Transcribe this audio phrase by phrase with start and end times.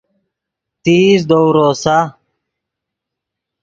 [0.83, 1.97] تیز دؤ روسا